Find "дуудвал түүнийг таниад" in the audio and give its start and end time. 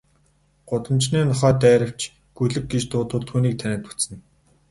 2.91-3.81